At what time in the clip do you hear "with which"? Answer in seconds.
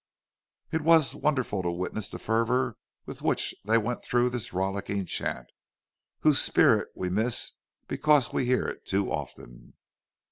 3.05-3.53